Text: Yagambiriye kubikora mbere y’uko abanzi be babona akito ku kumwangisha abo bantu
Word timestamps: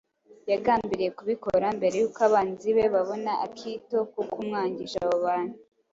Yagambiriye 0.51 1.09
kubikora 1.17 1.65
mbere 1.77 1.95
y’uko 2.01 2.19
abanzi 2.27 2.67
be 2.75 2.85
babona 2.93 3.31
akito 3.45 3.97
ku 4.11 4.21
kumwangisha 4.31 4.97
abo 5.05 5.17
bantu 5.25 5.55